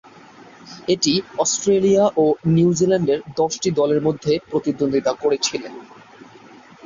[0.87, 1.13] এটি
[1.37, 5.63] অস্ট্রেলিয়া এবং নিউজিল্যান্ডের দশটি দলের মধ্যে প্রতিদ্বন্দ্বিতা করেছিল।